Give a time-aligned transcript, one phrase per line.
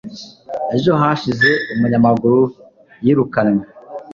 [0.75, 2.41] Ejo hashize umunyamaguru
[3.05, 3.63] yirukanwe